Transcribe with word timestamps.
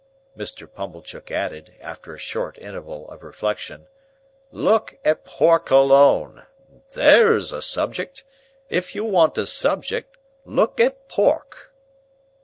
Mr. 0.35 0.67
Pumblechook 0.67 1.29
added, 1.29 1.75
after 1.79 2.15
a 2.15 2.17
short 2.17 2.57
interval 2.57 3.07
of 3.11 3.21
reflection, 3.21 3.85
"Look 4.51 4.97
at 5.05 5.23
Pork 5.23 5.69
alone. 5.69 6.47
There's 6.95 7.53
a 7.53 7.61
subject! 7.61 8.23
If 8.67 8.95
you 8.95 9.05
want 9.05 9.37
a 9.37 9.45
subject, 9.45 10.17
look 10.43 10.79
at 10.79 11.07
Pork!" 11.07 11.71